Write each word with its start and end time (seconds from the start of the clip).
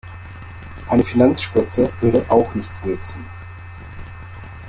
Eine 0.89 1.03
Finanzspritze 1.03 1.91
würde 2.01 2.25
auch 2.27 2.55
nichts 2.55 2.83
nützen. 2.83 3.23